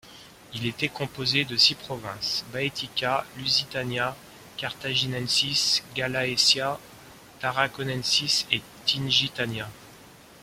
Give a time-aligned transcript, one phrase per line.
[0.55, 4.17] Il était composé de six provinces: Baetica, Lusitania,
[4.57, 6.79] Cartaginensis, Gallaecia,
[7.39, 9.69] Tarraconensis et Tingitania.